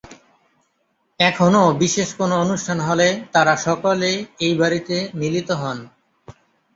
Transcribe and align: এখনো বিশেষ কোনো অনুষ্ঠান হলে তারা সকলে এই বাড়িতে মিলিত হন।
এখনো 1.19 1.63
বিশেষ 1.81 2.09
কোনো 2.13 2.35
অনুষ্ঠান 2.37 2.79
হলে 2.79 3.07
তারা 3.33 3.53
সকলে 3.57 4.11
এই 4.39 4.53
বাড়িতে 4.57 4.95
মিলিত 5.13 5.49
হন। 5.61 5.77